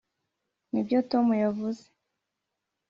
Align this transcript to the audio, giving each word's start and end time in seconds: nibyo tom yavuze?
nibyo 0.71 0.99
tom 1.11 1.27
yavuze? 1.43 1.85